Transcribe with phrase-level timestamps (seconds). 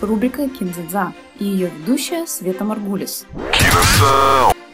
[0.00, 3.26] рубрика «Кинзадза» и ее ведущая Света Маргулис.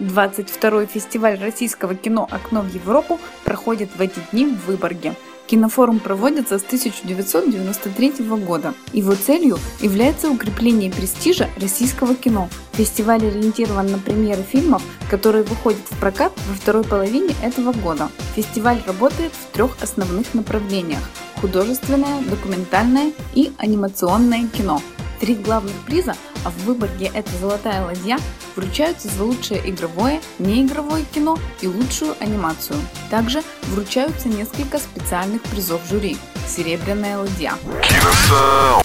[0.01, 5.15] 22-й фестиваль российского кино «Окно в Европу» проходит в эти дни в Выборге.
[5.47, 8.13] Кинофорум проводится с 1993
[8.47, 8.75] года.
[8.93, 12.49] Его целью является укрепление престижа российского кино.
[12.73, 18.09] Фестиваль ориентирован на премьеры фильмов, которые выходят в прокат во второй половине этого года.
[18.35, 21.01] Фестиваль работает в трех основных направлениях–
[21.41, 24.81] художественное, документальное и анимационное кино.
[25.21, 26.15] Три главных приза,
[26.45, 28.19] а в Выборге это «Золотая ладья»,
[28.57, 32.79] вручаются за лучшее игровое, неигровое кино и лучшую анимацию.
[33.11, 36.17] Также вручаются несколько специальных призов жюри.
[36.47, 37.55] Серебряная ладья.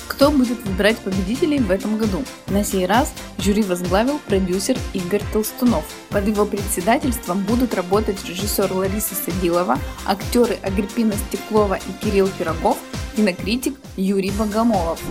[0.07, 2.23] Кто будет выбирать победителей в этом году?
[2.47, 5.85] На сей раз жюри возглавил продюсер Игорь Толстунов.
[6.09, 12.77] Под его председательством будут работать режиссер Лариса Садилова, актеры Агриппина Стеклова и Кирилл Пирогов,
[13.19, 15.01] кинокритик Юрий Богомолов.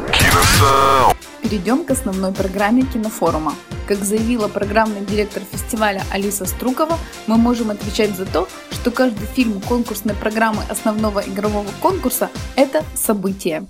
[1.42, 3.54] Перейдем к основной программе кинофорума.
[3.86, 9.60] Как заявила программный директор фестиваля Алиса Струкова, мы можем отвечать за то, что каждый фильм
[9.60, 13.66] конкурсной программы основного игрового конкурса– это событие.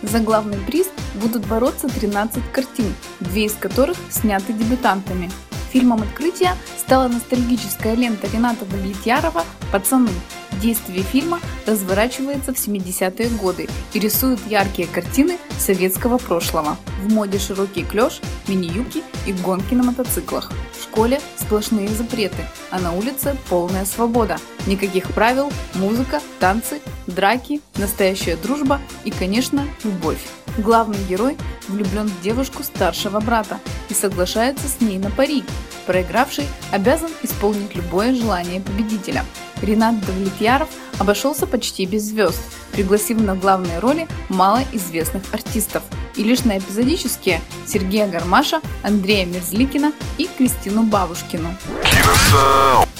[0.00, 5.30] За главный приз будут бороться 13 картин, две из которых сняты дебютантами.
[5.72, 10.10] Фильмом открытия стала ностальгическая лента Рената Влетьярова «Пацаны»,
[10.60, 16.76] Действие фильма разворачивается в 70-е годы и рисует яркие картины советского прошлого.
[17.02, 20.52] В моде широкий клеш, мини-юбки и гонки на мотоциклах.
[20.78, 24.38] В школе сплошные запреты, а на улице полная свобода.
[24.66, 30.24] Никаких правил, музыка, танцы, драки, настоящая дружба и, конечно, любовь.
[30.58, 31.36] Главный герой
[31.68, 33.58] влюблен в девушку старшего брата
[33.88, 35.42] и соглашается с ней на пари.
[35.86, 39.24] Проигравший обязан исполнить любое желание победителя.
[39.64, 42.40] Ренат Давлетьяров обошелся почти без звезд,
[42.72, 45.82] пригласив на главные роли малоизвестных артистов.
[46.16, 51.48] И лишь на эпизодические Сергея Гармаша, Андрея Мерзликина и Кристину Бабушкину.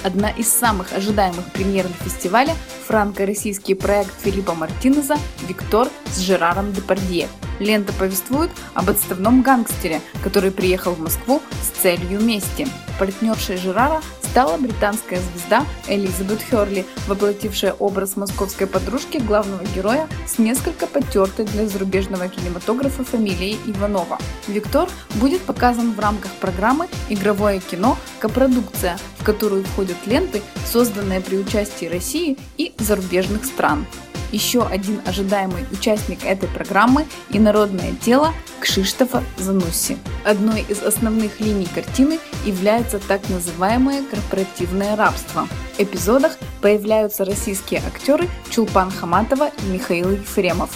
[0.02, 2.54] Одна из самых ожидаемых премьер на фестивале–
[2.86, 5.16] франко-российский проект Филиппа Мартинеза
[5.48, 7.28] «Виктор» с Жераром Депардье.
[7.60, 12.66] Лента повествует об отставном гангстере, который приехал в Москву с целью мести.
[12.98, 20.88] Партнершей Жерара стала британская звезда Элизабет Херли, воплотившая образ московской подружки главного героя с несколько
[20.88, 24.18] потертой для зарубежного кинематографа фамилией Иванова.
[24.48, 27.96] Виктор будет показан в рамках программы «Игровое кино.
[28.18, 33.86] Копродукция», в которую входят ленты, созданные при участии России и зарубежных стран.
[34.34, 39.96] Еще один ожидаемый участник этой программы– инородное тело Кшиштофа Занусси.
[40.24, 45.46] Одной из основных линий картины является так называемое корпоративное рабство.
[45.76, 50.70] В эпизодах появляются российские актеры Чулпан Хаматова и Михаил Ефремов.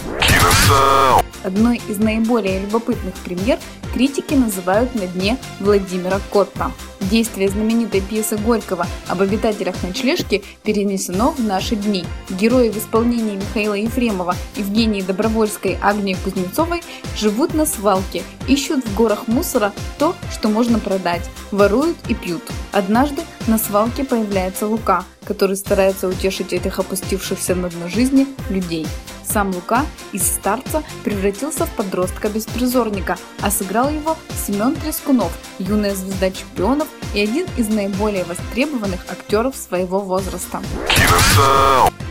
[1.43, 3.59] Одной из наиболее любопытных премьер
[3.93, 6.71] критики называют «На дне» Владимира Котта.
[6.99, 12.03] Действие знаменитой пьесы Горького об обитателях ночлежки перенесено в наши дни.
[12.29, 16.83] Герои в исполнении Михаила Ефремова, Евгении Добровольской, Агнии Кузнецовой
[17.15, 22.43] живут на свалке, ищут в горах мусора то, что можно продать, воруют и пьют.
[22.73, 28.85] Однажды на свалке появляется Лука, который старается утешить этих опустившихся на дно жизни людей.
[29.31, 34.17] Сам Лука из старца превратился в подростка-беспризорника, а сыграл его
[34.47, 40.61] Семен Трескунов, юная звезда чемпионов и один из наиболее востребованных актеров своего возраста.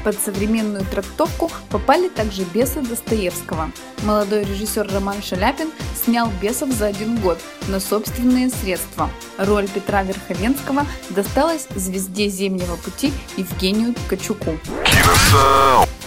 [0.05, 3.73] Под современную трактовку попали также «Бесы» Достоевского.
[4.05, 5.71] Молодой режиссер Роман Шаляпин
[6.03, 9.11] снял «Бесов» за один год на собственные средства.
[9.39, 14.56] Роль Петра Верховенского досталась звезде «Зимнего пути» Евгению Ткачуку.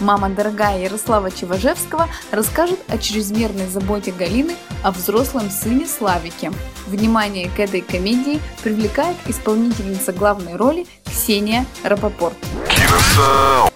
[0.02, 6.52] Мама дорогая Ярослава Чеважевского расскажет о чрезмерной заботе Галины о взрослом сыне Славике.
[6.88, 12.36] Внимание к этой комедии привлекает исполнительница главной роли Ксения Рапопорт.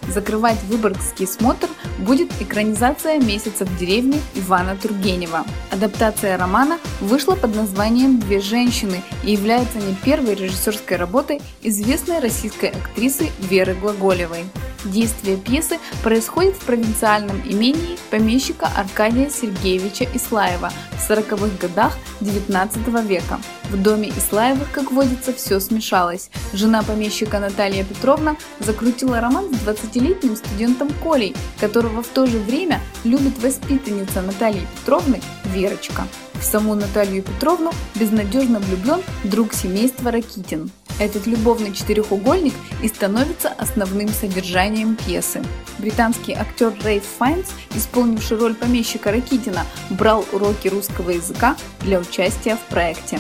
[0.08, 1.68] Закрывать выборгский смотр
[2.00, 5.46] будет экранизация «Месяца в деревне» Ивана Тургенева.
[5.70, 12.72] Адаптация романа вышла под названием «Две женщины» и является не первой режиссерской работой известной российской
[12.72, 14.46] актрисы Веры Глаголевой.
[14.86, 23.40] Действие пьесы происходит в провинциальном имении помещика Аркадия Сергеевича Ислаева в 40-х годах XIX века.
[23.72, 26.30] В доме Ислаевых, как водится, все смешалось.
[26.54, 32.80] Жена помещика Наталья Петровна закрутила роман с 20-летним студентом Колей, которого в то же время
[33.04, 36.04] любит воспитанница Натальи Петровны Верочка.
[36.36, 40.70] В саму Наталью Петровну безнадежно влюблен друг семейства Ракитин.
[41.00, 45.44] Этот любовный четырехугольник и становится основным содержанием пьесы.
[45.78, 52.62] Британский актер Рейф Файнс, исполнивший роль помещика Ракитина, брал уроки русского языка для участия в
[52.70, 53.20] проекте.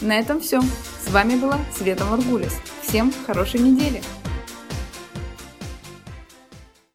[0.00, 0.60] На этом все.
[1.06, 2.54] С вами была Света Маргулис.
[2.82, 4.02] Всем хорошей недели!